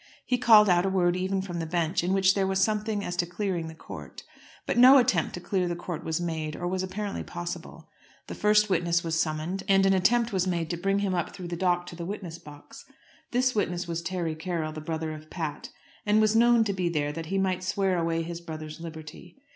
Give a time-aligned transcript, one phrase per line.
[0.25, 3.15] He called out a word even from the bench in which there was something as
[3.17, 4.23] to clearing the court;
[4.65, 7.87] but no attempt to clear the court was made or was apparently possible.
[8.25, 11.49] The first witness was summoned, and an attempt was made to bring him up through
[11.49, 12.83] the dock into the witness box.
[13.29, 15.69] This witness was Terry Carroll, the brother of Pat,
[16.03, 19.37] and was known to be there that he might swear away his brother's liberty.